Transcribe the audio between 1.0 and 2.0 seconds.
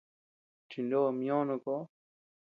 ama ñò no koʼo.